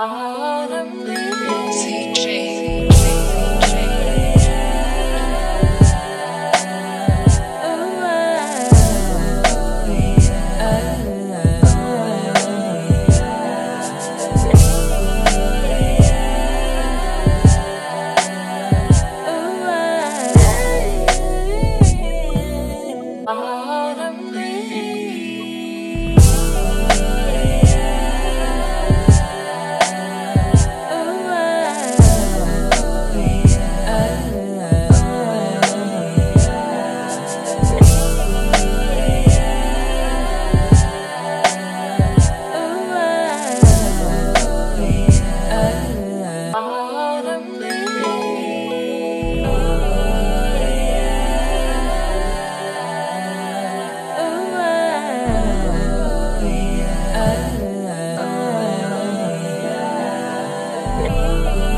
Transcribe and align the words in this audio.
Autumn 0.00 1.04
leaves 1.06 1.27
me. 60.98 61.77